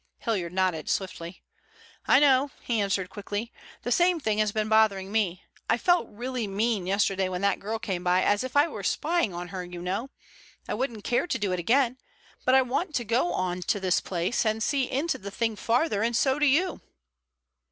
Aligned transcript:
Hilliard 0.17 0.51
nodded 0.51 0.89
swiftly. 0.89 1.43
"I 2.07 2.19
know," 2.19 2.49
he 2.63 2.81
answered 2.81 3.11
quickly. 3.11 3.53
"The 3.83 3.91
same 3.91 4.19
thing 4.19 4.39
has 4.39 4.51
been 4.51 4.67
bothering 4.67 5.11
me. 5.11 5.43
I 5.69 5.77
felt 5.77 6.07
really 6.09 6.47
mean 6.47 6.87
yesterday 6.87 7.29
when 7.29 7.41
that 7.41 7.59
girl 7.59 7.77
came 7.77 8.03
by, 8.03 8.23
as 8.23 8.43
if 8.43 8.57
I 8.57 8.67
were 8.67 8.81
spying 8.81 9.31
on 9.31 9.49
her, 9.49 9.63
you 9.63 9.79
know. 9.79 10.09
I 10.67 10.73
wouldn't 10.73 11.03
care 11.03 11.27
to 11.27 11.37
do 11.37 11.51
it 11.51 11.59
again. 11.59 11.99
But 12.45 12.55
I 12.55 12.63
want 12.63 12.95
to 12.95 13.03
go 13.03 13.31
on 13.31 13.61
to 13.61 13.79
this 13.79 14.01
place 14.01 14.43
and 14.43 14.63
see 14.63 14.89
into 14.89 15.19
the 15.19 15.29
thing 15.29 15.55
farther, 15.55 16.01
and 16.01 16.17
so 16.17 16.39
do 16.39 16.47
you." 16.47 16.81